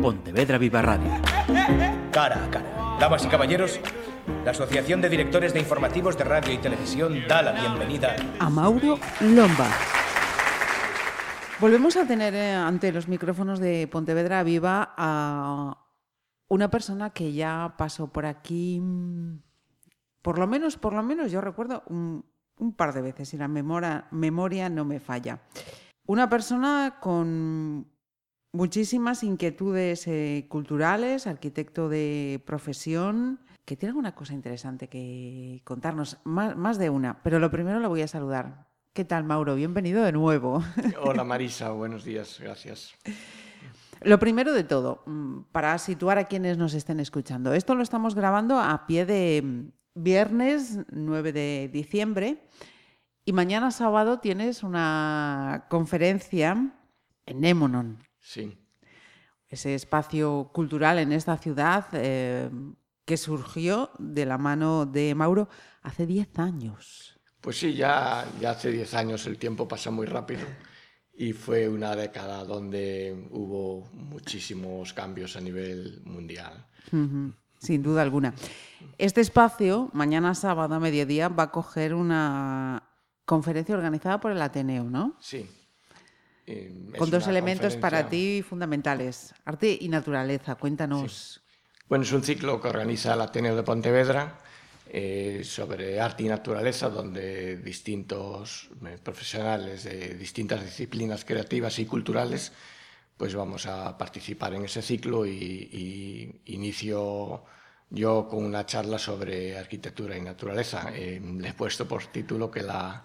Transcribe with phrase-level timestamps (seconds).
[0.00, 1.10] Pontevedra Viva Radio.
[2.10, 2.96] Cara a cara.
[2.98, 3.80] Damas y caballeros,
[4.44, 8.98] la Asociación de Directores de Informativos de Radio y Televisión da la bienvenida a Mauro
[9.20, 9.68] Lomba.
[11.60, 15.76] Volvemos a tener eh, ante los micrófonos de Pontevedra Viva a
[16.48, 19.42] una persona que ya pasó por aquí, mm,
[20.22, 22.24] por lo menos, por lo menos yo recuerdo un,
[22.56, 25.40] un par de veces, y la memoria, memoria no me falla.
[26.06, 27.86] Una persona con
[28.52, 36.56] muchísimas inquietudes eh, culturales, arquitecto de profesión, que tiene alguna cosa interesante que contarnos, más,
[36.56, 37.22] más, de una.
[37.22, 38.66] Pero lo primero lo voy a saludar.
[38.92, 39.54] ¿Qué tal, Mauro?
[39.54, 40.62] Bienvenido de nuevo.
[41.02, 41.70] Hola, Marisa.
[41.70, 42.38] Buenos días.
[42.40, 42.94] Gracias.
[44.02, 48.14] Lo primero de todo, mm, para situar a quienes nos estén escuchando, esto lo estamos
[48.14, 52.42] grabando a pie de mm, viernes 9 de diciembre
[53.24, 56.72] y mañana sábado tienes una conferencia
[57.26, 57.98] en Nemonon.
[58.20, 58.58] Sí.
[59.48, 62.50] Ese espacio cultural en esta ciudad eh,
[63.04, 65.48] que surgió de la mano de Mauro
[65.82, 67.18] hace 10 años.
[67.40, 70.46] Pues sí, ya, ya hace 10 años el tiempo pasa muy rápido
[71.12, 76.66] y fue una década donde hubo muchísimos cambios a nivel mundial.
[76.92, 78.34] Uh -huh, sin duda alguna.
[78.98, 82.82] Este espacio, mañana sábado a mediodía, va a coger una
[83.24, 85.16] conferencia organizada por el Ateneo, ¿no?
[85.20, 85.46] Sí.
[86.50, 90.56] Eh, Con dos elementos para ti fundamentales, arte y naturaleza.
[90.56, 91.34] Cuéntanos.
[91.34, 91.40] Sí.
[91.88, 94.40] Bueno, es un ciclo que organiza el Ateneo de Pontevedra
[94.88, 102.52] eh, sobre arte y naturaleza, donde distintos eh, profesionales de distintas disciplinas creativas y culturales
[103.16, 107.44] pues vamos a participar en ese ciclo y, y inicio
[107.90, 110.90] yo con una charla sobre arquitectura y naturaleza.
[110.94, 113.04] Eh, le he puesto por título que, la,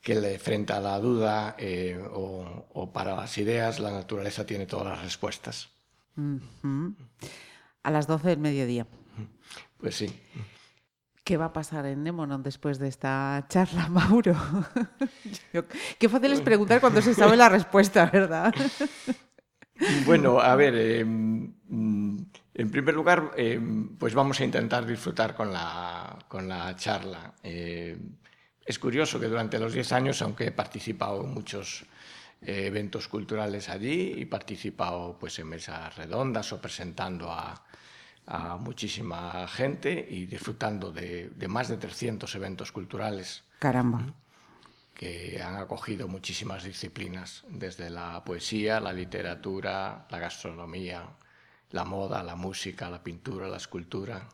[0.00, 4.66] que le, frente a la duda eh, o, o, para las ideas, la naturaleza tiene
[4.66, 5.70] todas las respuestas.
[6.16, 6.94] Uh -huh.
[7.82, 8.86] A las 12 del mediodía.
[9.78, 10.12] Pues sí.
[11.24, 14.34] ¿Qué va a pasar en Nemonon después de esta charla, Mauro?
[15.98, 18.54] Qué fácil es preguntar cuando se sabe la respuesta, ¿verdad?
[20.04, 23.60] Bueno, a ver, eh, en primer lugar, eh,
[23.98, 27.32] pues vamos a intentar disfrutar con la, con la charla.
[27.42, 27.98] Eh,
[28.70, 31.84] es curioso que durante los 10 años, aunque he participado en muchos
[32.42, 37.64] eh, eventos culturales allí y participado pues, en mesas redondas o presentando a,
[38.26, 43.42] a muchísima gente y disfrutando de, de, más de 300 eventos culturales.
[43.58, 44.14] Caramba.
[44.94, 51.04] Que han acogido muchísimas disciplinas, desde la poesía, la literatura, la gastronomía,
[51.70, 54.28] la moda, la música, la pintura, la escultura,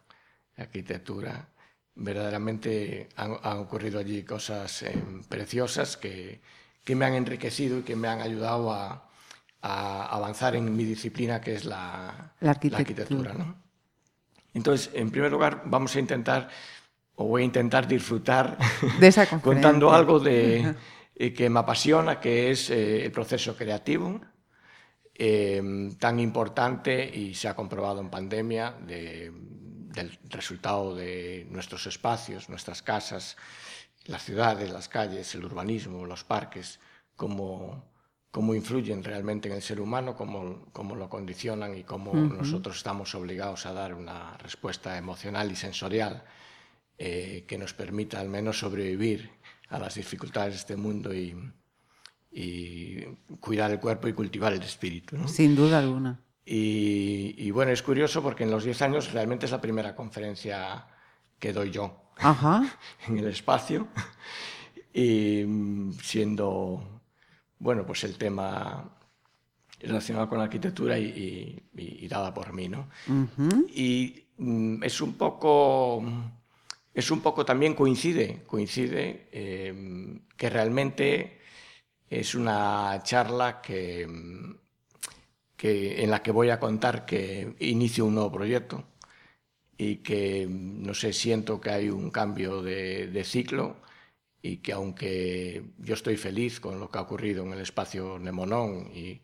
[0.57, 1.49] la arquitectura.
[1.97, 4.95] Verdaderamente han, han ocurrido allí cosas eh,
[5.29, 6.41] preciosas que,
[6.85, 9.09] que, me han enriquecido y que me han ayudado a,
[9.63, 12.79] a avanzar en mi disciplina, que es la, la arquitectura.
[12.79, 13.67] La arquitectura ¿no?
[14.57, 16.49] Entonces, en primer lugar, vamos a intentar,
[17.17, 18.57] o voy a intentar disfrutar
[19.01, 20.75] de esa contando algo de,
[21.15, 24.21] eh, que me apasiona, que es eh, el proceso creativo
[25.15, 29.33] eh, tan importante y se ha comprobado en pandemia de,
[29.97, 33.37] del resultado de nuestros espacios, nuestras casas,
[34.05, 36.79] las ciudades, las calles, el urbanismo, los parques,
[37.17, 37.85] cómo,
[38.31, 42.39] cómo influyen realmente en el ser humano, cómo, cómo lo condicionan y cómo uh -huh.
[42.39, 46.23] nosotros estamos obligados a dar una respuesta emocional y sensorial
[46.99, 49.31] eh, que nos permita al menos sobrevivir
[49.69, 51.35] a las dificultades de este mundo y,
[52.31, 53.03] y
[53.41, 55.17] cuidar el cuerpo y cultivar el espíritu.
[55.17, 55.27] ¿no?
[55.27, 56.21] Sin duda alguna.
[56.49, 60.87] Y, y, bueno, es curioso porque en los 10 años realmente es la primera conferencia
[61.41, 62.79] que doy yo Ajá.
[63.09, 63.89] en el espacio.
[64.95, 65.45] Y
[66.03, 67.03] siendo,
[67.59, 68.97] bueno, pues el tema
[69.81, 72.89] relacionado con la arquitectura y, y, y dada por mí, ¿no?
[73.09, 73.67] Uh -huh.
[73.75, 76.03] Y mm, es un poco,
[76.95, 81.41] es un poco también coincide, coincide eh, que realmente
[82.09, 84.07] es una charla que,
[85.57, 88.85] que, en la que voy a contar que inicio un nuevo proyecto
[89.79, 93.77] y que, no sé, siento que hay un cambio de, ciclo
[94.43, 98.91] y que aunque yo estoy feliz con lo que ha ocurrido en el espacio Nemonón
[98.95, 99.21] y,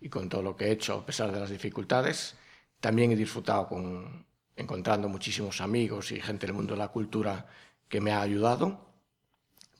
[0.00, 2.36] y con todo lo que he hecho a pesar de las dificultades,
[2.80, 4.26] también he disfrutado con,
[4.56, 7.46] encontrando muchísimos amigos y gente del mundo de la cultura
[7.88, 8.80] que me ha ayudado.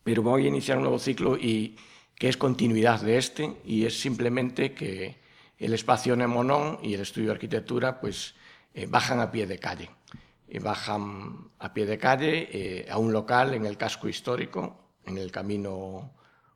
[0.04, 1.76] Pero voy a iniciar un nuevo ciclo y
[2.16, 5.21] que es continuidad de este y es simplemente que
[5.64, 8.34] el espacio Nemonón y el estudio de arquitectura pues
[8.74, 9.90] eh, bajan a pie de calle.
[10.48, 15.16] Y bajan a pie de calle eh, a un local en el casco histórico, en
[15.18, 16.12] el camino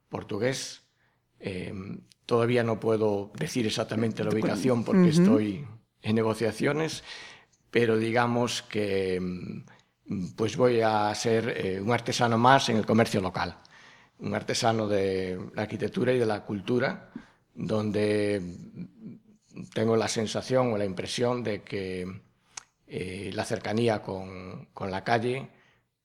[0.09, 0.83] portugués.
[1.41, 1.73] Eh,
[2.27, 5.21] todavía no puedo decir exactamente la ubicación porque uh -huh.
[5.23, 5.67] estoy
[6.03, 7.05] en negociaciones,
[7.71, 13.21] pero digamos que mm, pues voy a ser eh, un artesano más en el comercio
[13.21, 13.59] local,
[14.19, 17.11] un artesano de la arquitectura y de la cultura,
[17.55, 18.41] donde
[19.73, 22.23] tengo la sensación o la impresión de que
[22.87, 25.49] eh, la cercanía con, con, la calle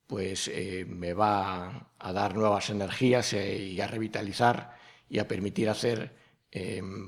[0.08, 4.76] pues eh, me va a dar nuevas energías eh, y a revitalizar
[5.10, 6.20] y a permitir hacer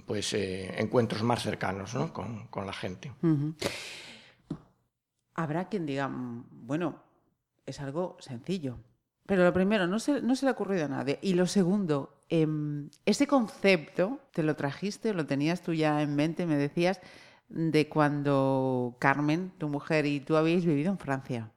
[0.05, 2.13] pues encuentros más cercanos ¿no?
[2.13, 3.11] con, con, la gente.
[5.33, 7.03] Habrá quien diga, bueno,
[7.65, 8.77] es algo sencillo.
[9.25, 11.19] Pero lo primero, no se, no se le ha ocurrido a nadie.
[11.21, 12.47] Y lo segundo, eh,
[13.05, 15.13] ese concepto, ¿te lo trajiste?
[15.13, 16.45] ¿Lo tenías tú ya en mente?
[16.45, 16.99] Me decías
[17.47, 21.51] de cuando Carmen, tu mujer, y tú habéis vivido en Francia.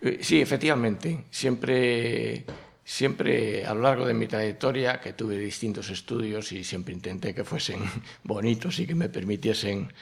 [0.00, 1.26] Eh, sí, efectivamente.
[1.30, 2.44] Siempre,
[2.84, 7.44] siempre a lo largo de mi trayectoria, que tuve distintos estudios y siempre intenté que
[7.44, 7.80] fuesen
[8.24, 9.92] bonitos y que me permitiesen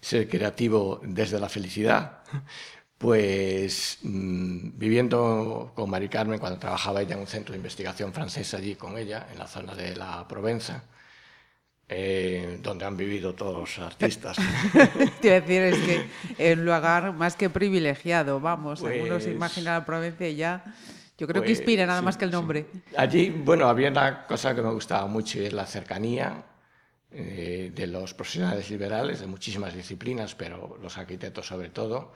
[0.00, 2.22] ser creativo desde la felicidad,
[2.98, 8.54] pues mmm, viviendo con Mari Carmen cuando trabajaba ella en un centro de investigación francés
[8.54, 10.84] allí con ella, en la zona de la Provenza,
[11.88, 14.36] eh, donde han vivido todos los artistas.
[15.20, 16.06] Te iba a decir, es que
[16.38, 20.64] es un lugar más que privilegiado, vamos, pues, uno se imagina la provincia y ya...
[21.16, 22.66] Yo creo pues, que inspira nada sí, más que el nombre.
[22.72, 22.82] Sí.
[22.96, 26.44] Allí, bueno, había una cosa que me gustaba mucho y es la cercanía
[27.12, 32.12] eh, de los profesionales liberales de muchísimas disciplinas, pero los arquitectos sobre todo,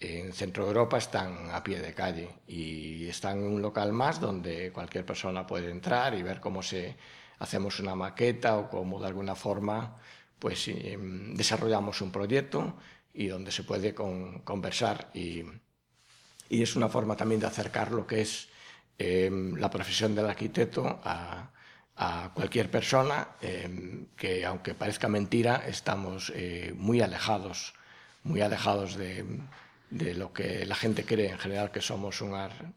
[0.00, 4.72] en Centro Europa están a pie de calle y están en un local más donde
[4.72, 6.96] cualquier persona puede entrar y ver cómo se
[7.38, 9.98] hacemos una maqueta o cómo de alguna forma
[10.38, 12.76] pues eh, desarrollamos un proyecto
[13.12, 15.44] y donde se puede con, conversar y,
[16.48, 18.48] y, es una forma también de acercar lo que es
[18.98, 21.50] eh, la profesión del arquitecto a,
[21.96, 27.74] a cualquier persona eh, que aunque parezca mentira estamos eh, muy alejados
[28.24, 29.24] muy alejados de,
[29.90, 32.72] de, lo que la gente cree en general que somos un ar,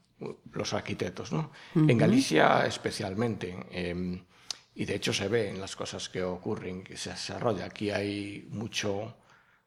[0.51, 1.51] los arquitectos ¿no?
[1.75, 1.91] Uh -huh.
[1.91, 4.21] en Galicia especialmente eh,
[4.75, 7.65] y de hecho se ve en las cosas que ocurren, que se desarrolla.
[7.65, 9.17] Aquí hay mucho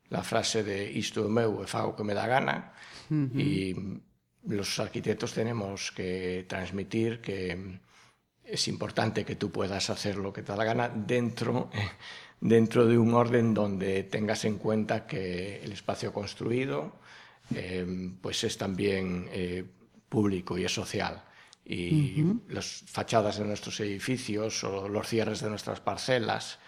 [0.08, 2.74] la frase de isto é meu e fago que me da gana
[3.10, 3.40] uh -huh.
[3.40, 3.74] y
[4.46, 7.80] los arquitectos tenemos que transmitir que
[8.44, 11.70] es importante que tú puedas hacer lo que te da la gana dentro,
[12.40, 16.99] dentro de un orden donde tengas en cuenta que el espacio construido
[17.54, 19.64] eh, pues es también eh,
[20.08, 21.22] público y es social
[21.64, 22.40] y uh -huh.
[22.48, 26.58] las fachadas de nuestros edificios o los cierres de nuestras parcelas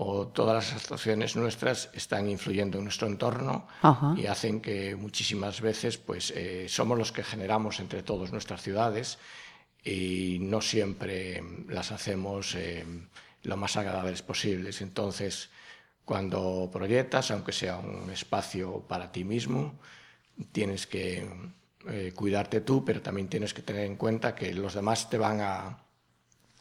[0.00, 3.66] o todas las actuaciones nuestras están influyendo en nuestro entorno
[4.16, 9.18] y hacen que muchísimas veces pues eh, somos los que generamos entre todos nuestras ciudades
[9.84, 12.84] y no siempre las hacemos eh,
[13.42, 14.82] lo más agradables posibles.
[14.82, 15.50] Entonces,
[16.04, 19.80] cuando proyectas, aunque sea un espacio para ti mismo,
[20.52, 21.28] tienes que
[21.88, 25.40] eh, cuidarte tú, pero también tienes que tener en cuenta que los demás te van
[25.40, 25.78] a,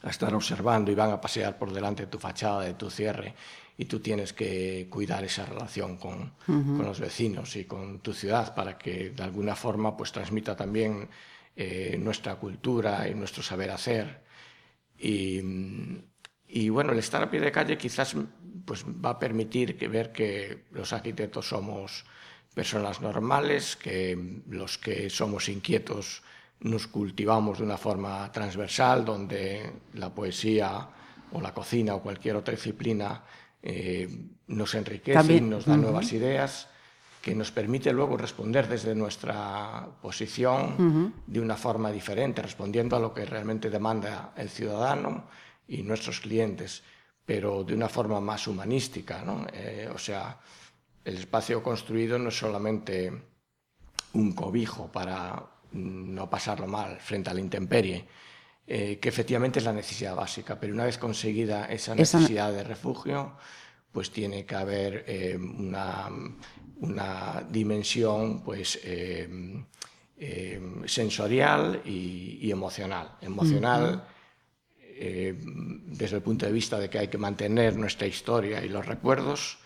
[0.01, 3.33] a estar observando y van a pasear por delante de tu fachada, de tu cierre,
[3.77, 6.77] y tú tienes que cuidar esa relación con, uh -huh.
[6.77, 11.09] con los vecinos y con tu ciudad para que de alguna forma pues transmita también
[11.55, 14.23] eh, nuestra cultura y nuestro saber hacer.
[14.97, 15.41] Y,
[16.47, 18.15] y, bueno, el estar a pie de calle quizás
[18.65, 22.05] pues, va a permitir que ver que los arquitectos somos
[22.57, 24.17] personas normales, que
[24.49, 26.23] los que somos inquietos
[26.61, 30.89] nos cultivamos de una forma transversal, donde la poesía
[31.33, 33.21] o la cocina o cualquier otra disciplina
[33.61, 34.09] eh,
[34.47, 35.51] nos enriquece, También.
[35.51, 35.81] nos da uh -huh.
[35.81, 36.67] nuevas ideas,
[37.21, 41.11] que nos permite luego responder desde nuestra posición uh -huh.
[41.27, 45.29] de una forma diferente, respondiendo a lo que realmente demanda el ciudadano
[45.67, 46.81] y nuestros clientes,
[47.23, 49.21] pero de una forma más humanística.
[49.21, 49.45] ¿no?
[49.53, 50.39] Eh, o sea,
[51.07, 53.11] el espacio construido no es solamente
[54.13, 58.05] un cobijo para no pasarlo mal frente a la intemperie,
[58.67, 63.37] eh, que efectivamente es la necesidad básica, pero una vez conseguida esa necesidad de refugio,
[63.89, 66.09] pues tiene que haber eh, una,
[66.81, 69.55] una, dimensión pues, eh,
[70.85, 73.15] sensorial y, y, emocional.
[73.21, 74.03] Emocional
[74.99, 79.59] desde el punto de vista de que hay que mantener nuestra historia y los recuerdos,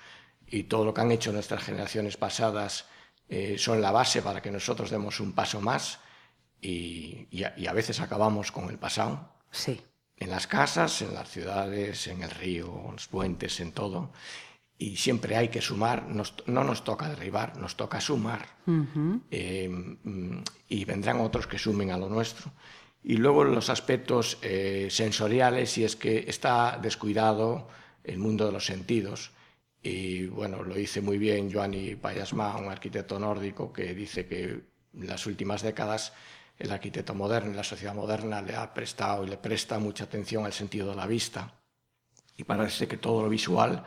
[0.51, 2.86] y todo lo que han hecho nuestras generaciones pasadas
[3.29, 6.00] eh, son la base para que nosotros demos un paso más
[6.62, 9.31] y, y, a, y, a, veces acabamos con el pasado.
[9.50, 9.81] Sí.
[10.17, 14.12] En las casas, en las ciudades, en el río, en los puentes, en todo.
[14.77, 18.46] Y siempre hay que sumar, nos, no nos toca derribar, nos toca sumar.
[18.67, 19.22] Uh -huh.
[19.31, 22.51] eh, y vendrán otros que sumen a lo nuestro.
[23.03, 27.70] Y luego los aspectos eh, sensoriales, si es que está descuidado
[28.03, 29.31] el mundo de los sentidos
[29.83, 34.43] Y bueno, lo dice muy bien Joanny Payasma, un arquitecto nórdico, que dice que
[34.93, 36.13] en las últimas décadas
[36.59, 40.45] el arquitecto moderno y la sociedad moderna le ha prestado y le presta mucha atención
[40.45, 41.55] al sentido de la vista.
[42.38, 43.83] Y parece que todo lo visual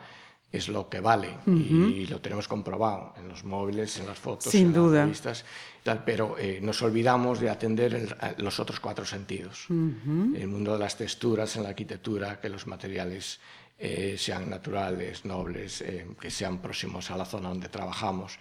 [0.51, 4.67] es lo que vale y lo tenemos comprobado en los móviles, en las fotos, Sin
[4.67, 4.97] en duda.
[4.99, 5.45] las revistas,
[5.83, 9.65] tal, pero eh, nos olvidamos de atender el- los otros cuatro sentidos.
[9.69, 13.39] El mundo de las texturas en la arquitectura, que los materiales
[13.77, 18.39] eh, sean naturales, nobles, eh, que sean próximos a la zona donde trabajamos,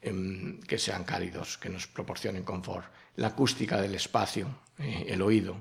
[0.00, 2.86] em, que sean cálidos, que nos proporcionen confort.
[3.16, 4.46] La acústica del espacio,
[4.78, 5.56] eh, el oído,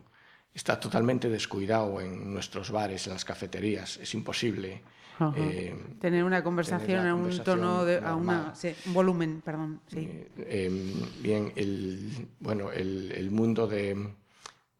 [0.53, 3.97] está totalmente descuidado en nuestros bares, en las cafeterías.
[3.97, 4.81] Es imposible.
[5.35, 9.41] Eh, Tener una conversación la a un conversación tono, de, a una, sí, un volumen,
[9.41, 9.81] perdón.
[9.87, 9.99] Sí.
[9.99, 14.13] Eh, eh, bien, el, bueno, el, el mundo de,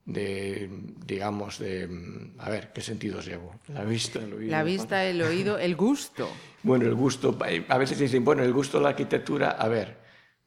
[0.06, 0.70] de,
[1.06, 3.60] digamos, de, a ver, ¿qué sentidos llevo?
[3.68, 4.52] La vista, el oído.
[4.52, 6.30] La vista, el oído, el gusto.
[6.64, 9.98] Bueno, el gusto, a veces dicen, bueno, el gusto de la arquitectura, a ver,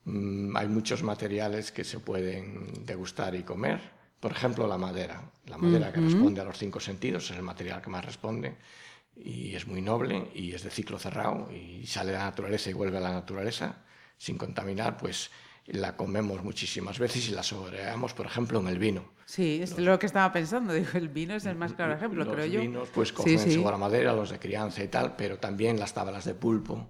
[0.05, 3.81] mm, hay muchos materiales que se pueden degustar y comer.
[4.21, 5.31] Por ejemplo, la madera.
[5.47, 8.57] La madera que responde a los cinco sentidos es el material que más responde
[9.17, 12.73] y es muy noble y es de ciclo cerrado y sale de la naturaleza y
[12.73, 13.85] vuelve a la naturaleza
[14.17, 15.31] sin contaminar, pues
[15.69, 19.13] la comemos muchísimas veces y la saboreamos, por ejemplo, en el vino.
[19.27, 20.73] Sí, es lo que estaba pensando.
[20.73, 22.61] Digo, el vino es el más claro ejemplo, los creo yo.
[22.61, 23.59] vinos pues cogen sí.
[23.59, 26.89] madera, los de crianza y tal, pero también las tablas de pulpo.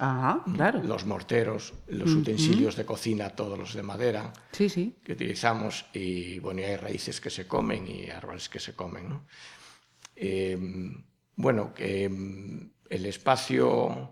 [0.00, 0.82] Ajá, claro.
[0.82, 4.96] los morteros, los utensilios de cocina, todos los de madera Sí, sí.
[5.04, 9.08] que utilizamos y bueno, y hay raíces que se comen y árboles que se comen.
[9.08, 9.24] ¿no?
[10.16, 10.58] Eh,
[11.36, 14.10] bueno, que mm, el espacio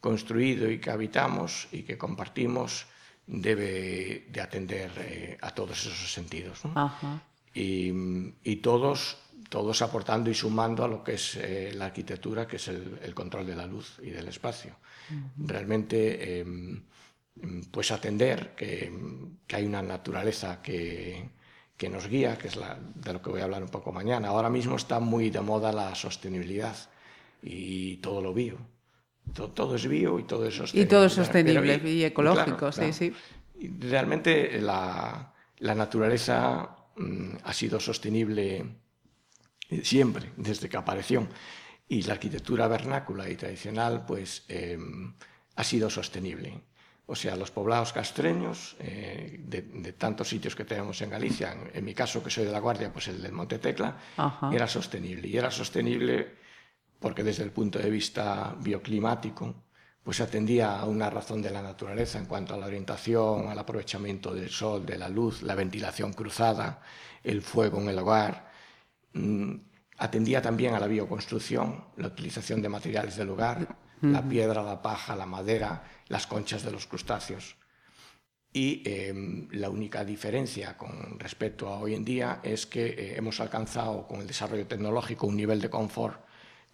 [0.00, 2.86] construido y que habitamos y que compartimos
[3.26, 6.64] debe de atender eh, a todos esos sentidos.
[6.64, 6.72] ¿no?
[6.74, 7.22] Ajá.
[7.54, 7.90] y,
[8.44, 9.18] y todos,
[9.48, 13.14] todos aportando y sumando a lo que es eh, la arquitectura, que es el, el
[13.14, 14.76] control de la luz y del espacio.
[15.36, 16.46] Realmente, eh,
[17.70, 18.92] pues atender que,
[19.46, 21.28] que hay una naturaleza que,
[21.76, 24.28] que nos guía, que es la, de lo que voy a hablar un poco mañana.
[24.28, 26.76] Ahora mismo está muy de moda la sostenibilidad
[27.42, 28.58] y todo lo bio.
[29.34, 30.86] To- Todo, es bio y todo es sostenible.
[30.86, 32.92] Y todo es sostenible y claro, ecológico, sí, claro.
[32.92, 33.12] sí.
[33.58, 38.64] Y Realmente la, la naturaleza mm, ha sido sostenible
[39.82, 41.26] siempre, desde que apareció.
[41.88, 44.78] Y la arquitectura vernácula y tradicional, pues, eh,
[45.54, 46.60] ha sido sostenible.
[47.06, 51.70] O sea, los poblados castreños, eh, de, de tantos sitios que tenemos en Galicia, en,
[51.72, 54.50] en mi caso, que soy de La Guardia, pues el del Monte Tecla, Ajá.
[54.52, 55.28] era sostenible.
[55.28, 56.34] Y era sostenible
[57.06, 59.54] porque desde el punto de vista bioclimático,
[60.02, 64.34] pues atendía a una razón de la naturaleza en cuanto a la orientación, al aprovechamiento
[64.34, 66.82] del sol, de la luz, la ventilación cruzada,
[67.22, 68.50] el fuego en el hogar.
[69.12, 69.54] Mm,
[69.98, 75.14] Atendía también a la bioconstrucción, la utilización de materiales del lugar, la piedra, la paja,
[75.14, 77.54] la madera, las conchas de los crustáceos.
[78.52, 79.14] Y eh,
[79.52, 84.22] la única diferencia con respecto a hoy en día es que eh, hemos alcanzado con
[84.22, 86.25] el desarrollo tecnológico un nivel de confort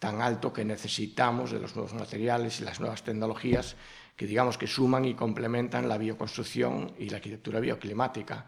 [0.03, 3.77] tan alto que necesitamos de los nuevos materiales y las nuevas tecnologías
[4.17, 8.45] que digamos que suman y complementan la bioconstrucción y la arquitectura bioclimática.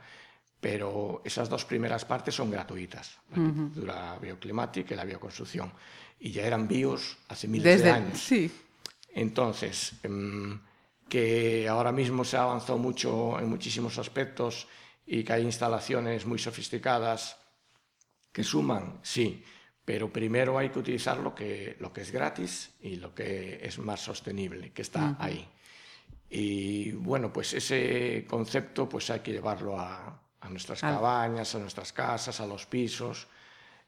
[0.60, 5.72] Pero esas dos primeras partes son gratuitas, la arquitectura bioclimática y la bioconstrucción.
[6.18, 8.18] Y ya eran bios hace miles Desde, de años.
[8.18, 8.50] sí.
[9.14, 10.58] Entonces, em,
[11.08, 14.66] que ahora mismo se ha avanzado mucho en muchísimos aspectos
[15.06, 17.36] y que hay instalaciones muy sofisticadas
[18.32, 19.44] que suman, sí,
[19.84, 23.78] pero primero hay que utilizar lo que, lo que es gratis y lo que es
[23.78, 25.46] más sostenible, que está ahí.
[26.30, 31.58] Y bueno, pues ese concepto pues hay que llevarlo a, a nuestras Al- cabañas, a
[31.58, 33.26] nuestras casas, a los pisos.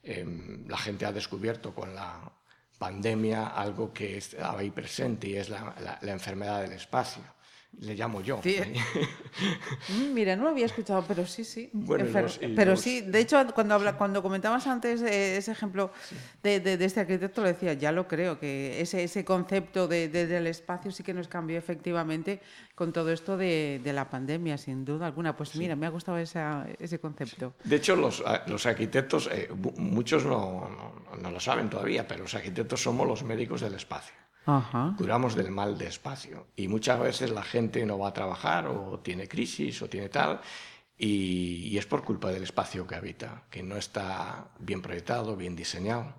[0.03, 2.31] Em, la gente ha descubierto con la
[2.79, 7.23] pandemia algo que estaba ahí presente y es la, la- la enfermedad del espacio.
[7.81, 8.41] Le llamo yo.
[8.43, 8.57] Sí.
[9.91, 11.69] Mm, Mira, no lo había escuchado, pero sí, sí.
[11.75, 15.93] Bueno, los- pero los- sí, de hecho, cuando, habla, cuando comentabas antes eh, ese ejemplo
[16.43, 20.09] de, de- de este arquitecto, lo decía, ya lo creo, que ese, ese concepto de,
[20.09, 22.41] de- del espacio sí que nos cambió efectivamente
[22.75, 25.37] con todo esto de, de la pandemia, sin duda alguna.
[25.37, 27.55] Pues mira, me ha gustado esa- ese concepto.
[27.65, 32.23] De hecho, los, a- los arquitectos, eh, muchos no, no- no lo saben todavía, pero
[32.23, 34.15] los arquitectos somos los médicos del espacio.
[34.47, 34.95] Ajá.
[34.97, 36.47] Curamos del mal de espacio.
[36.57, 40.41] Y muchas veces la gente no va a trabajar o tiene crisis o tiene tal,
[40.97, 45.55] y, y es por culpa del espacio que habita, que no está bien proyectado, bien
[45.57, 46.15] diseñado.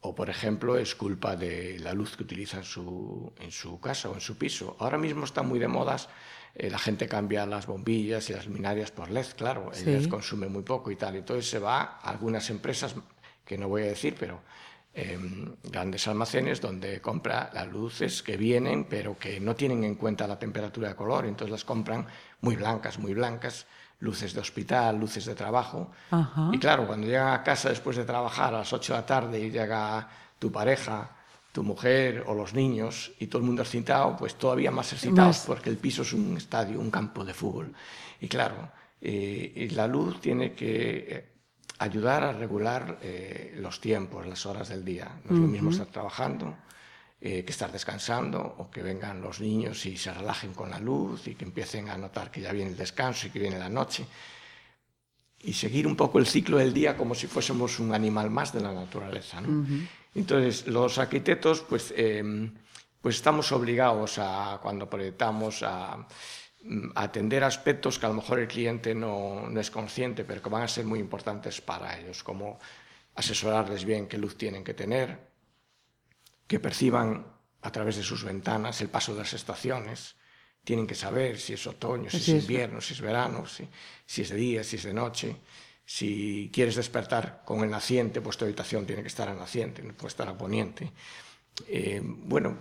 [0.00, 4.08] O, por ejemplo, es culpa de la luz que utiliza en su, en su casa
[4.10, 4.76] o en su piso.
[4.78, 6.08] Ahora mismo están muy de modas,
[6.54, 9.86] eh, la gente cambia las bombillas y las luminarias por LED, claro, el Sí.
[9.86, 11.16] LED consume muy poco y tal.
[11.16, 12.94] Entonces se va a algunas empresas,
[13.44, 14.40] que no voy a decir, pero
[14.96, 20.26] em, grandes almacenes donde compra las luces que vienen, pero que no tienen en cuenta
[20.26, 22.06] la temperatura de color, entonces las compran
[22.40, 23.66] muy blancas, muy blancas,
[24.00, 25.90] luces de hospital, luces de trabajo.
[26.50, 29.38] Y claro, cuando llegan a casa después de trabajar a las 8 de la tarde
[29.38, 31.10] y llega tu pareja,
[31.52, 35.70] tu mujer o los niños y todo el mundo excitado, pues todavía más excitados porque
[35.70, 37.72] el piso es un estadio, un campo de fútbol.
[38.20, 41.35] Y claro, eh, la luz tiene que eh,
[41.78, 45.20] ayudar a regular eh, los tiempos, las horas del día.
[45.24, 46.56] No es lo mismo estar trabajando
[47.18, 51.34] que estar descansando o que vengan los niños y se relajen con la luz y
[51.34, 54.06] que empiecen a notar que ya viene el descanso y que viene la noche.
[55.40, 58.60] Y seguir un poco el ciclo del día como si fuésemos un animal más de
[58.60, 59.42] la naturaleza.
[60.14, 62.54] Entonces, los arquitectos, pues, em,
[63.00, 66.06] pues estamos obligados a, cuando proyectamos, a
[66.94, 70.62] atender aspectos que a lo mejor el cliente no, no, es consciente, pero que van
[70.62, 72.58] a ser muy importantes para ellos, como
[73.14, 75.18] asesorarles bien qué luz tienen que tener,
[76.46, 77.26] que perciban
[77.62, 80.16] a través de sus ventanas el paso de las estaciones,
[80.64, 83.68] tienen que saber si es otoño, si es invierno, si es verano, si,
[84.04, 85.36] si es de día, si es de noche.
[85.84, 89.94] Si quieres despertar con el naciente, pues tu habitación tiene que estar al naciente, no
[89.94, 90.90] puede estar a poniente.
[91.68, 92.56] Eh, bueno,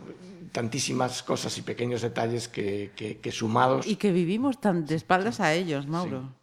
[0.52, 3.86] tantísimas cosas y pequeños detalles que, que, sumados.
[3.86, 6.34] Y que vivimos tan de espaldas a ellos, Mauro.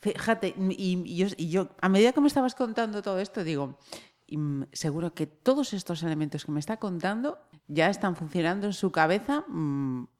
[0.00, 3.78] Fíjate, y, yo, y, yo, a medida que me estabas contando todo esto, digo,
[4.72, 7.38] seguro que todos estos elementos que me está contando
[7.68, 9.44] ya están funcionando en su cabeza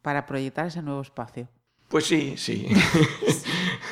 [0.03, 1.49] para proyectar ese nuevo espacio.
[1.89, 2.69] Pues sí, sí.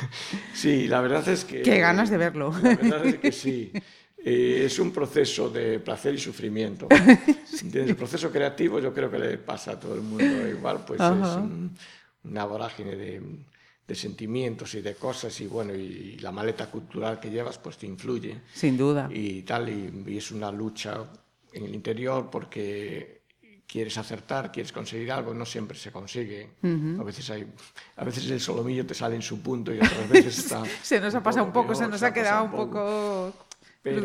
[0.53, 1.61] sí, la verdad es que...
[1.61, 2.53] Qué ganas de verlo.
[2.61, 3.71] La verdad es que sí.
[4.23, 6.87] Eh, es un proceso de placer y sufrimiento.
[7.73, 11.37] el proceso creativo yo creo que le pasa a todo el mundo igual, pues es
[12.23, 13.21] una vorágine de,
[13.87, 17.85] de, sentimientos y de cosas y bueno, y, la maleta cultural que llevas pues te
[17.87, 18.41] influye.
[18.53, 19.09] Sin duda.
[19.11, 21.05] Y tal, y, es una lucha
[21.53, 23.19] en el interior porque
[23.65, 26.55] quieres acertar, quieres conseguir algo, no siempre se consigue.
[26.99, 27.47] A veces hay,
[27.95, 30.63] a veces el solomillo te sale en su punto y otras veces está...
[30.81, 33.33] se nos ha pasado un poco, se nos ha quedado un poco
[33.81, 34.01] pero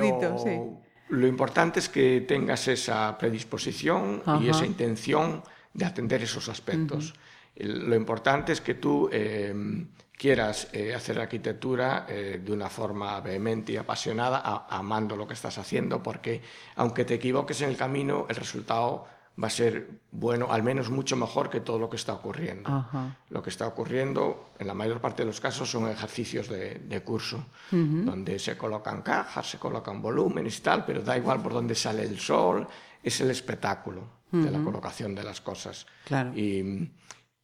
[1.08, 7.14] lo importante es que tengas esa predisposición y esa intención de atender esos aspectos.
[7.56, 13.72] Lo importante es que tú em, quieras eh, hacer arquitectura eh, de una forma vehemente
[13.72, 16.40] y apasionada, amando lo que estás haciendo, porque
[16.76, 19.06] aunque te equivoques en el camino, el resultado
[19.42, 22.86] va a ser bueno, al menos mucho mejor que todo lo que está ocurriendo.
[23.30, 27.44] Lo que está ocurriendo, en la mayor parte de los casos, son ejercicios de, curso,
[27.70, 32.02] donde se colocan cajas, se colocan volúmenes y tal, pero da igual por dónde sale
[32.02, 32.66] el sol,
[33.02, 35.86] es el espectáculo de la colocación de las cosas.
[36.34, 36.90] Y,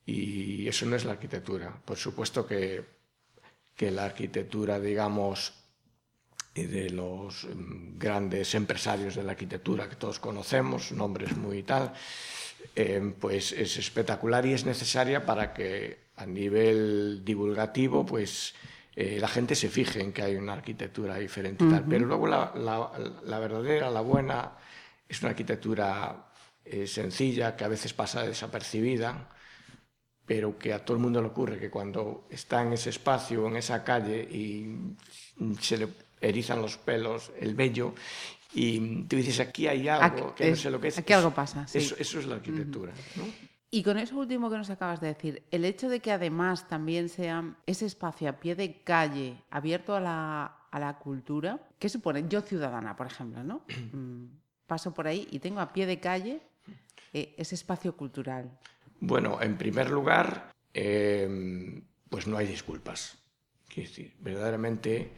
[0.06, 1.72] y, eso no es la arquitectura.
[1.84, 2.84] Por supuesto que,
[3.74, 5.59] que la arquitectura, digamos,
[6.54, 11.92] y de los mm, grandes empresarios de la arquitectura que todos conocemos, nombres muy tal,
[12.74, 18.54] eh, pues es espectacular y es necesaria para que a nivel divulgativo pues
[18.94, 21.84] eh, la gente se fije en que hay una arquitectura diferente y tal.
[21.88, 24.52] Pero luego la, la, verdadera, la buena,
[25.08, 26.26] es una arquitectura
[26.64, 29.28] eh, sencilla que a veces pasa desapercibida,
[30.26, 33.56] pero que a todo el mundo le ocurre que cuando está en ese espacio, en
[33.56, 34.94] esa calle y
[35.60, 35.88] se le
[36.20, 37.94] erizan los pelos, el vello,
[38.52, 40.98] y tú dices, aquí hay algo, que no sé lo que es.
[40.98, 41.66] Aquí algo pasa.
[41.72, 42.92] Eso, es la arquitectura.
[43.70, 47.08] Y con eso último que nos acabas de decir, el hecho de que además también
[47.08, 52.24] sea ese espacio a pie de calle, abierto a la, a la cultura, ¿qué supone?
[52.28, 53.64] Yo ciudadana, por ejemplo, ¿no?
[53.92, 54.26] Mm,
[54.66, 56.40] paso por ahí y tengo a pie de calle
[57.12, 58.56] eh, ese espacio cultural.
[59.00, 63.18] Bueno, en primer lugar, em, pues no hay disculpas.
[63.68, 65.10] Quiero decir, verdaderamente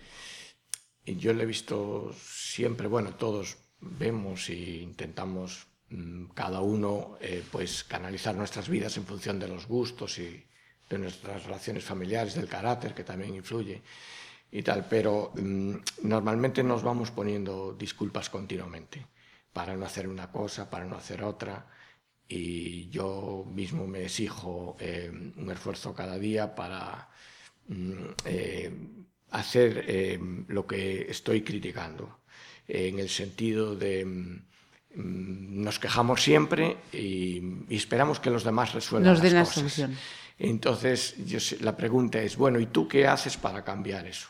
[1.04, 7.42] y yo lo he visto siempre, bueno, todos vemos e intentamos mm, cada uno eh,
[7.50, 10.44] pues canalizar nuestras vidas en función de los gustos y
[10.88, 13.82] de nuestras relaciones familiares, del carácter que también influye
[14.52, 19.06] y tal, pero mm, normalmente nos vamos poniendo disculpas continuamente
[19.52, 21.66] para no hacer una cosa, para no hacer otra.
[22.28, 27.08] Y yo mismo me exijo eh, un esfuerzo cada día para
[27.68, 27.92] mm,
[28.26, 29.01] eh,
[29.32, 30.18] hacer eh,
[30.48, 32.20] lo que estoy criticando,
[32.68, 34.42] en el sentido de mm,
[34.94, 39.96] nos quejamos siempre y, esperamos que los demás resuelvan nos den las la solución.
[40.38, 44.28] Entonces, yo, la pregunta es, bueno, ¿y tú qué haces para cambiar eso?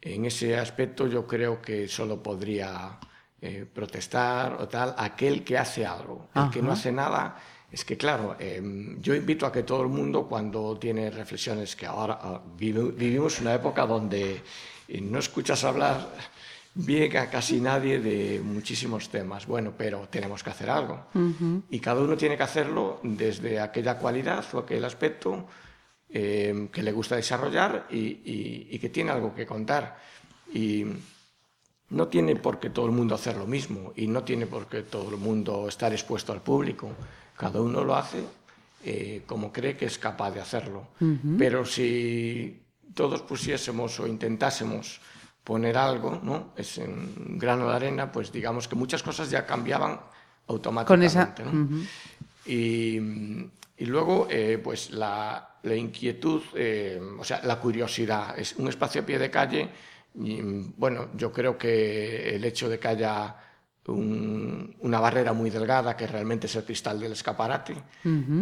[0.00, 2.98] En ese aspecto yo creo que solo podría
[3.40, 6.28] eh, protestar o tal aquel que hace algo.
[6.34, 7.36] El que no hace nada
[7.74, 11.86] es que, claro, em, yo invito a que todo el mundo, cuando tiene reflexiones, que
[11.86, 14.42] ahora ah, vivimos una época donde
[14.86, 16.08] eh, no escuchas hablar
[16.72, 19.48] bien a casi nadie de muchísimos temas.
[19.48, 21.06] Bueno, pero tenemos que hacer algo.
[21.68, 25.48] Y cada uno tiene que hacerlo desde aquella cualidad o aquel aspecto
[26.10, 29.98] eh, que le gusta desarrollar y, y, que tiene algo que contar.
[30.52, 30.84] Y
[31.90, 34.82] no tiene por qué todo el mundo hacer lo mismo y no tiene por qué
[34.82, 36.92] todo el mundo estar expuesto al público.
[37.36, 38.24] Cada uno lo hace
[38.86, 40.88] eh, como cree que es capaz de hacerlo.
[41.38, 45.00] Pero si todos pusiésemos o intentásemos
[45.42, 46.52] poner algo, ¿no?
[46.54, 49.98] Es en grano de arena, pues digamos que muchas cosas ya cambiaban
[50.48, 51.44] automáticamente.
[52.44, 52.98] y,
[53.78, 58.38] y, luego, eh, pues la, la inquietud, eh, o sea, la curiosidad.
[58.38, 59.68] Es un espacio a pie de calle.
[60.14, 60.42] Y,
[60.76, 63.34] bueno, yo creo que el hecho de que haya
[63.92, 67.74] un, una barrera muy delgada, que realmente es el cristal del escaparate,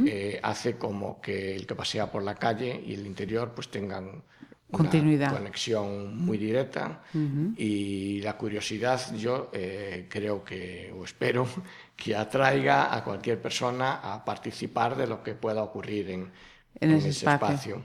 [0.07, 4.23] eh, hace como que el que pasea por la calle y el interior pues tengan
[4.71, 5.31] Continuidad.
[5.31, 7.03] una conexión muy directa
[7.57, 11.47] y la curiosidad yo eh, creo que, o espero,
[11.97, 16.31] que atraiga a cualquier persona a participar de lo que pueda ocurrir en,
[16.81, 17.83] en, ese, espacio.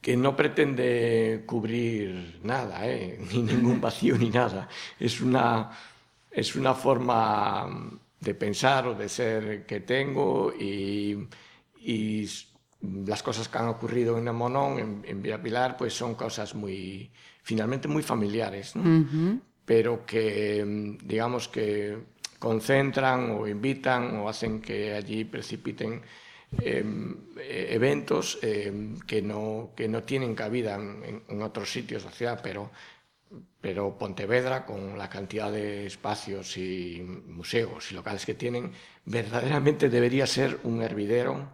[0.00, 3.18] Que no pretende cubrir nada, ¿eh?
[3.32, 4.68] ni ningún vacío ni nada.
[4.98, 5.70] Es una
[6.30, 11.26] es una forma de pensar o de ser que tengo y,
[11.80, 12.28] y
[12.82, 17.10] las cosas que han ocurrido en Nemonón, en, en Vía Pilar, pues son cosas muy,
[17.42, 18.82] finalmente muy familiares, ¿no?
[18.82, 19.40] uh -huh.
[19.64, 21.98] pero que digamos que
[22.38, 26.00] concentran o invitan o hacen que allí precipiten
[26.62, 26.84] eh,
[27.70, 28.72] eventos eh,
[29.06, 32.70] que, no, que no tienen cabida en, en otros sitios de la ciudad, pero
[33.60, 38.72] pero Pontevedra, con la cantidad de espacios y museos y locales que tienen,
[39.04, 41.48] verdaderamente debería ser un hervidero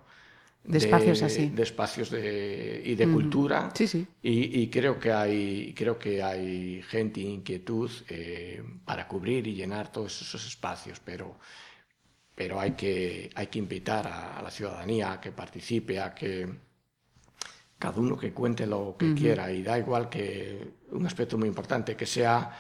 [0.64, 1.48] de, de espacios así.
[1.50, 3.12] De espacios de, y de uh -huh.
[3.12, 3.70] cultura.
[3.74, 4.06] Sí, sí.
[4.22, 9.92] Y, y, creo, que hay, creo que hay gente inquietud eh, para cubrir y llenar
[9.92, 11.38] todos esos espacios, pero,
[12.34, 16.65] pero hay, que, hay que invitar a, a la ciudadanía a que participe, a que
[17.78, 19.18] cada uno que cuente lo que uh -huh.
[19.18, 22.50] quiera y da igual que un aspecto muy importante, que sea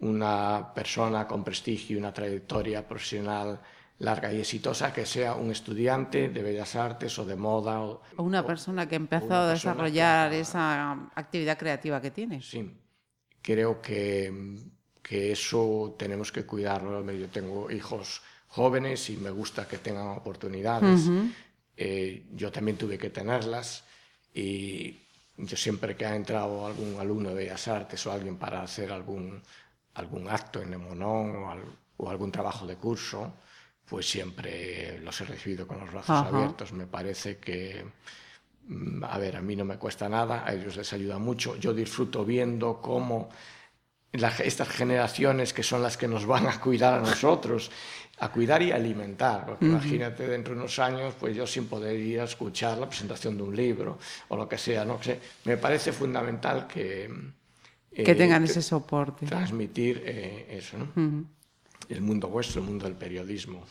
[0.00, 3.60] una persona con prestigio, una trayectoria profesional
[3.98, 7.80] larga y exitosa, que sea un estudiante de bellas artes o de moda.
[7.80, 12.42] O, o una persona que ha empezado a desarrollar que, esa actividad creativa que tiene.
[12.42, 12.70] Sí,
[13.40, 14.58] creo que,
[15.02, 17.10] que eso tenemos que cuidarlo.
[17.10, 21.06] Yo tengo hijos jóvenes y me gusta que tengan oportunidades.
[21.06, 21.32] Uh -huh.
[21.76, 23.84] eh, yo también tuve que tenerlas
[24.36, 25.00] y
[25.38, 29.42] yo siempre que ha entrado algún alumno de Bellas Artes o alguien para hacer algún,
[29.94, 31.62] algún acto en Nemonón o, al,
[31.96, 33.34] o algún trabajo de curso,
[33.88, 36.28] pues siempre los he recibido con los brazos Ajá.
[36.28, 36.72] abiertos.
[36.72, 37.84] Me parece que,
[38.68, 41.56] mm, a ver, a mí no me cuesta nada, a ellos les ayuda mucho.
[41.56, 43.28] Yo disfruto viendo cómo
[44.12, 47.70] la, estas generaciones que son las que nos van a cuidar a nosotros,
[48.18, 49.44] a cuidar y alimentar.
[49.44, 49.72] Porque uh -huh.
[49.72, 53.42] imagínate dentro de unos años, pues yo sin poder ir a escuchar la presentación de
[53.42, 55.02] un libro o lo que sea, ¿no?
[55.02, 57.10] sé, me parece fundamental que...
[57.92, 59.24] Que eh, tengan ese soporte.
[59.26, 60.84] Transmitir eh, eso, ¿no?
[60.84, 61.24] Uh -huh.
[61.88, 63.64] El mundo vuestro, el mundo del periodismo,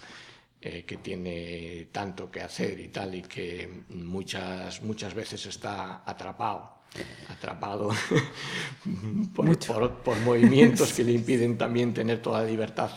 [0.61, 6.74] eh, que tiene tanto que hacer y tal, y que muchas, muchas veces está atrapado
[7.29, 7.89] atrapado
[9.35, 12.91] por, por, por, movimientos que le impiden también tener toda la libertad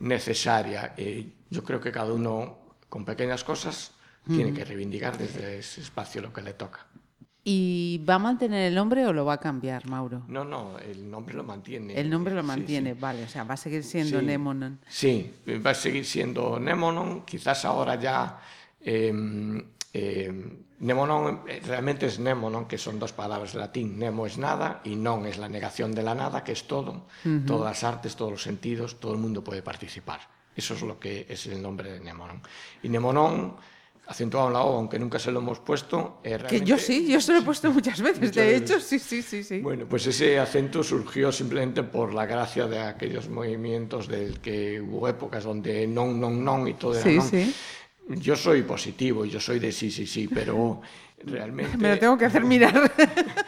[0.00, 0.94] necesaria.
[0.96, 3.92] Eh, yo creo que cada uno, con pequeñas cosas,
[4.26, 4.36] mm.
[4.36, 6.86] tiene que reivindicar desde ese espacio lo que le toca.
[7.44, 10.22] ¿Y va a mantener el nombre o lo va a cambiar, Mauro?
[10.28, 11.98] No, no, el nombre lo mantiene.
[11.98, 13.00] El nombre lo mantiene, sí, sí.
[13.00, 14.78] vale, o sea, va a seguir siendo sí, Nemonon.
[14.88, 18.40] Sí, va a seguir siendo Nemonon, quizás ahora ya
[18.80, 19.12] eh,
[19.94, 20.32] Eh,
[20.82, 22.66] Nemo non, realmente es nemo, non?
[22.66, 24.02] Que son dos palabras latín.
[24.02, 27.06] Nemo es nada y non es la negación de la nada, que es todo.
[27.22, 27.46] Uh -huh.
[27.46, 30.26] Todas las artes, todos los sentidos, todo el mundo puede participar.
[30.54, 32.42] Eso es lo que es el nombre de Nemo, non?
[32.82, 33.54] Y Nemo non,
[34.10, 36.18] acentuado en la O, aunque nunca se lo hemos puesto.
[36.24, 38.70] Eh, que yo sí, yo se lo he puesto muchas veces, muchas de veces.
[38.70, 39.60] hecho, sí, sí, sí, sí.
[39.60, 45.06] Bueno, pues ese acento surgió simplemente por la gracia de aquellos movimientos del que hubo
[45.08, 47.28] épocas donde non, non, non y todo era sí, non.
[47.30, 47.54] Sí.
[48.08, 50.80] Yo soy positivo, yo soy de sí, sí, sí, pero
[51.24, 51.76] realmente...
[51.76, 52.92] Me lo tengo que hacer mirar.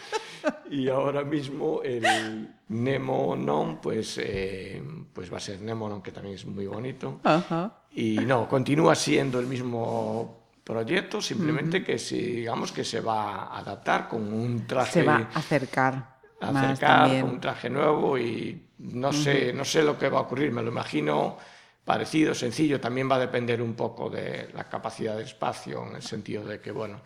[0.71, 6.13] y ahora mismo el Nemo Non, pues, eh, pues va a ser Nemo Non, que
[6.13, 7.21] también es muy bonito.
[7.25, 7.85] Ajá.
[7.93, 11.87] Y no, continúa siendo el mismo proyecto, simplemente uh -huh.
[11.87, 15.01] que si, digamos que se va a adaptar con un traje...
[15.01, 16.15] Se va a acercar.
[16.41, 19.55] acercar con un traje nuevo y no sé, uh -huh.
[19.55, 21.37] no sé lo que va a ocurrir, me lo imagino
[21.85, 26.03] parecido, sencillo, también va a depender un poco de la capacidad de espacio, en el
[26.03, 27.01] sentido de que, bueno,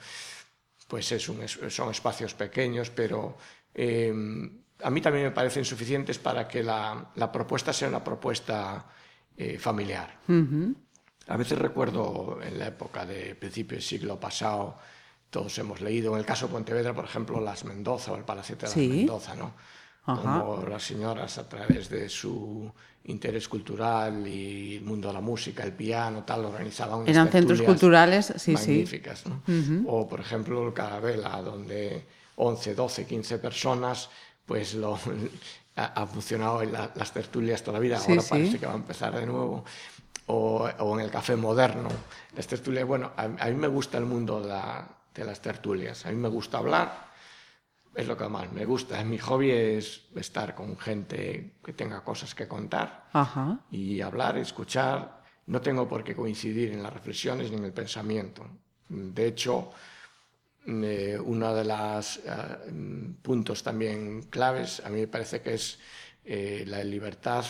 [0.86, 3.36] pues es un, son espacios pequeños, pero
[3.74, 4.12] eh,
[4.82, 8.86] a mí también me parecen suficientes para que la, la propuesta sea una propuesta
[9.36, 10.18] eh, familiar.
[11.26, 14.76] A veces recuerdo en la época de principio del siglo pasado,
[15.28, 18.66] todos hemos leído, en el caso de Pontevedra, por ejemplo, Las Mendoza o el Palacete
[18.66, 18.88] de Sí.
[18.88, 19.52] las Mendoza, ¿no?
[20.08, 20.40] Ajá.
[20.42, 22.72] Como las señoras, a través de su
[23.04, 27.58] interés cultural y el mundo de la música, el piano, tal, organizaban unas Eran centros
[27.58, 28.52] tertulias culturales, sí, sí.
[28.52, 29.24] magníficas.
[29.26, 29.42] ¿no?
[29.86, 32.04] O, por ejemplo, el Carabela, donde
[32.36, 34.08] 11, 12, 15 personas,
[34.46, 34.98] pues lo,
[35.76, 38.30] ha, funcionado en la- las tertulias toda la vida, Sí, ahora sí.
[38.30, 39.64] parece que va a empezar de nuevo.
[40.26, 41.88] O, o en el Café Moderno,
[42.36, 42.86] las tertulias.
[42.86, 46.16] Bueno, a, a mí me gusta el mundo de, la- de las tertulias, a mí
[46.16, 47.07] me gusta hablar,
[47.94, 49.02] es lo que más me gusta.
[49.04, 53.60] Mi hobby es estar con gente que tenga cosas que contar Ajá.
[53.70, 55.22] y hablar, escuchar.
[55.46, 58.46] No tengo por qué coincidir en las reflexiones ni en el pensamiento.
[58.88, 59.70] De hecho,
[60.66, 62.20] eh, uno de los
[63.22, 65.78] puntos también claves a mí me parece que es
[66.30, 67.44] eh, la libertad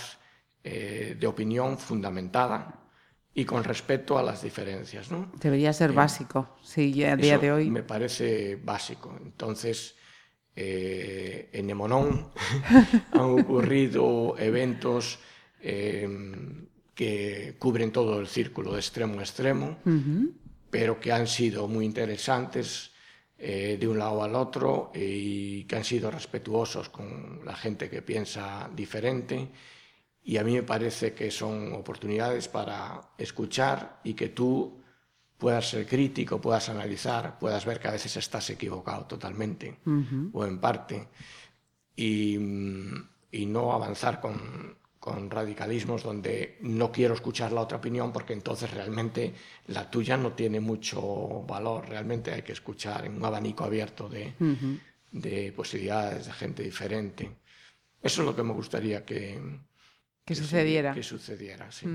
[0.62, 2.78] eh, de opinión fundamentada
[3.34, 5.10] y con respeto a las diferencias.
[5.10, 5.32] ¿no?
[5.40, 7.70] Debería ser básico, sí, a día de hoy.
[7.70, 9.18] Me parece básico.
[9.20, 9.96] Entonces,
[10.60, 12.32] eh, en Nemonón
[13.12, 15.20] han ocurrido eventos
[15.60, 16.08] eh,
[16.96, 20.32] que cubren todo el círculo de extremo a extremo, uh -huh.
[20.68, 22.90] pero que han sido muy interesantes
[23.38, 28.02] eh, de un lado al otro y que han sido respetuosos con la gente que
[28.02, 29.48] piensa diferente.
[30.24, 34.77] Y a mí me parece que son oportunidades para escuchar y que tú
[35.38, 39.76] puedas ser crítico, puedas analizar, puedas ver que a veces estás equivocado totalmente
[40.32, 41.06] o en parte
[41.96, 42.36] y,
[43.32, 48.70] y no avanzar con, con radicalismos donde no quiero escuchar la otra opinión porque entonces
[48.72, 49.32] realmente
[49.68, 54.34] la tuya no tiene mucho valor, realmente hay que escuchar en un abanico abierto de,
[55.12, 57.30] de posibilidades de gente diferente.
[58.02, 59.40] Eso es lo que me gustaría que,
[60.24, 60.94] Que su- sucediera.
[60.94, 61.86] Que sucediera, sí.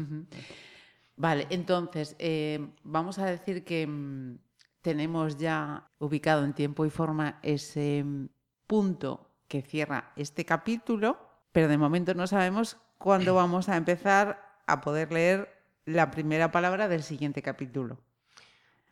[1.15, 4.37] Vale, entonces, eh, vamos a decir que mm,
[4.81, 8.27] tenemos ya ubicado en tiempo y forma ese mm,
[8.67, 11.17] punto que cierra este capítulo,
[11.51, 15.49] pero de momento no sabemos cuándo vamos a empezar a poder leer
[15.85, 17.99] la primera palabra del siguiente capítulo.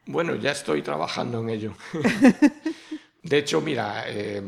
[0.06, 1.74] Bueno, ya estoy trabajando en ello.
[3.24, 4.42] De hecho, mira, eh,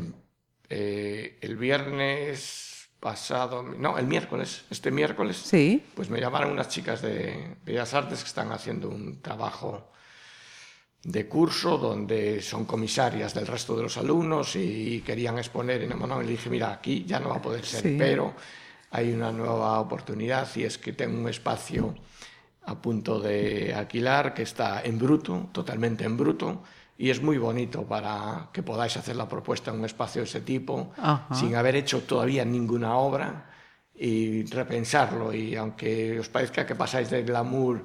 [0.68, 2.73] eh, el viernes
[3.08, 8.20] pasado, no, el miércoles, este miércoles, Sí, pues me llamaron unas chicas de Bellas Artes
[8.22, 9.90] que están haciendo un trabajo
[11.02, 16.22] de curso donde son comisarias del resto de los alumnos y querían exponer en Emonón.
[16.22, 17.96] Y le dije, mira, aquí ya no va a poder ser, Sí.
[17.98, 18.32] pero
[18.90, 21.94] hay una nueva oportunidad y es que tengo un espacio
[22.62, 26.62] a punto de alquilar que está en bruto, totalmente en bruto,
[26.96, 30.40] y es muy bonito para que podáis hacer la propuesta en un espacio de ese
[30.40, 31.34] tipo, Ajá.
[31.34, 33.50] sin haber hecho todavía ninguna obra
[33.96, 35.32] y repensarlo.
[35.32, 37.84] Y aunque os parezca que pasáis del glamour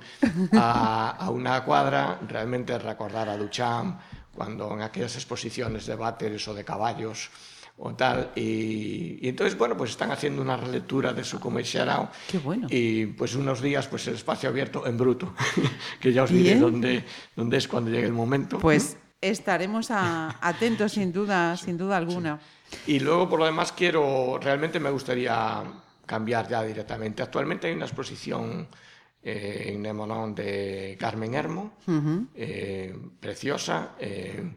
[0.53, 3.99] a, a una cuadra, realmente recordar a Duchamp
[4.33, 7.29] cuando en aquellas exposiciones de váteres o de caballos
[7.81, 8.31] o tal.
[8.35, 12.67] Y, y entonces, bueno, pues están haciendo una relectura de su comercial Qué bueno.
[12.69, 15.33] y pues unos días, pues el espacio abierto en bruto,
[16.01, 17.03] que ya os diré dónde,
[17.35, 18.59] dónde es cuando llegue el momento.
[18.59, 22.39] pues estaremos a- atentos sin duda, sin duda alguna.
[22.85, 25.63] Y luego, por lo demás, quiero, realmente me gustaría
[26.05, 27.23] cambiar ya directamente.
[27.23, 28.67] Actualmente hay una exposición
[29.23, 31.73] eh, en Nemonón de Carmen Hermo,
[32.35, 34.53] eh, preciosa, eh,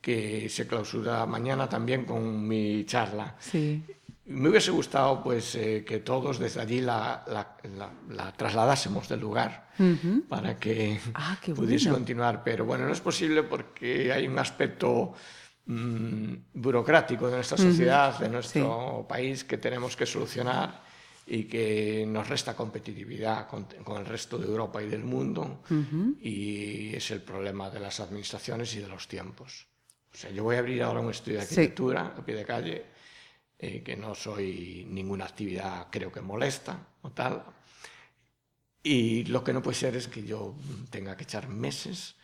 [0.00, 3.36] que se clausura mañana también con mi charla.
[3.38, 3.82] Sí.
[4.26, 9.20] Me hubiese gustado pues, eh, que todos desde allí la, la- la- la trasladásemos del
[9.20, 9.68] lugar
[10.28, 11.98] para que Ah, pudiese bueno.
[11.98, 15.14] continuar, pero bueno, no es posible porque hay un aspecto
[15.66, 20.80] mm, burocrático de nuestra sociedad, de nuestro país que tenemos que solucionar
[21.26, 25.62] y que nos resta competitividad con, con el resto de Europa y del mundo
[26.20, 29.66] y es el problema de las administraciones y de los tiempos.
[30.12, 32.20] O sea, yo voy a abrir ahora un estudio de arquitectura sí.
[32.20, 32.84] a pie de calle,
[33.58, 37.44] eh, que no soy ninguna actividad, creo que molesta o tal.
[38.82, 40.54] Y lo que no puede ser es que yo
[40.90, 42.16] tenga que echar meses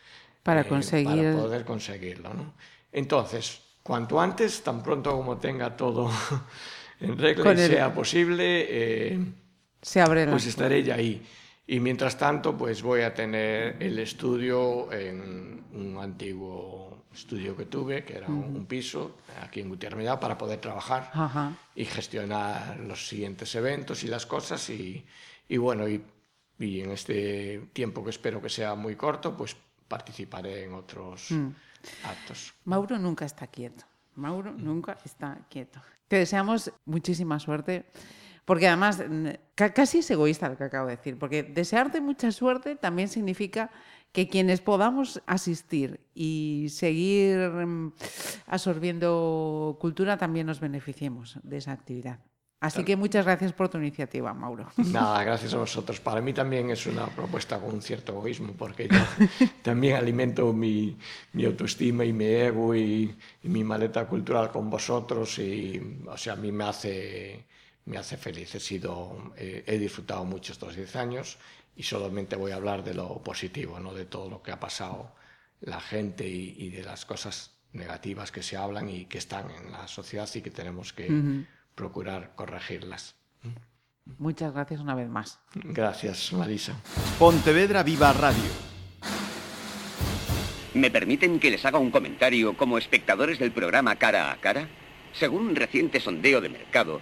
[0.43, 1.23] para, eh, conseguir...
[1.23, 2.33] para poder conseguirlo.
[2.33, 2.53] ¿no?
[2.91, 6.09] Entonces, cuanto antes, tan pronto como tenga todo
[6.99, 7.67] en regla y el...
[7.69, 9.19] sea posible, eh,
[9.81, 11.25] Se abre pues estaré ya ahí.
[11.67, 18.05] Y mientras tanto, pues voy a tener el estudio en un antiguo estudio que tuve,
[18.05, 21.51] que era un, un piso aquí en Gutiérrez para poder trabajar Ajá.
[21.75, 24.69] y gestionar los siguientes eventos y las cosas.
[24.69, 25.05] Y,
[25.49, 26.01] y bueno, y,
[26.59, 31.29] y en este tiempo que espero que sea muy corto, pues participaré en otros
[32.03, 32.53] actos.
[32.65, 33.83] Mauro nunca está quieto.
[34.15, 35.81] Mauro nunca está quieto.
[36.07, 37.85] Te deseamos muchísima suerte.
[38.47, 39.03] Porque además,
[39.55, 43.69] casi es egoísta lo que acabo de decir, porque desearte mucha suerte también significa
[44.13, 47.91] que quienes podamos asistir y seguir mm,
[48.45, 52.19] absorbiendo cultura también nos beneficiemos de esa actividad.
[52.61, 54.69] Así que muchas gracias por tu iniciativa, Mauro.
[54.77, 55.99] Nada, gracias a vosotros.
[55.99, 58.97] Para mí también es una propuesta con un cierto egoísmo, porque yo
[59.61, 60.97] también alimento mi,
[61.33, 66.35] mi autoestima y mi ego y, mi maleta cultural con vosotros y, o sea, a
[66.37, 67.45] mí me hace,
[67.87, 68.53] me hace feliz.
[68.53, 71.37] He, sido, he disfrutado mucho estos 10 años
[71.75, 75.15] y solamente voy a hablar de lo positivo, no de todo lo que ha pasado
[75.61, 79.87] la gente y, de las cosas negativas que se hablan y que están en la
[79.87, 81.45] sociedad y que tenemos que
[81.75, 83.15] procurar corregirlas.
[84.17, 85.39] Muchas gracias una vez más.
[85.53, 86.75] Gracias, Marisa.
[87.19, 88.49] Pontevedra Viva Radio.
[90.73, 94.69] ¿Me permiten que les haga un comentario como espectadores del programa Cara a Cara?
[95.13, 97.01] Según un reciente sondeo de mercado,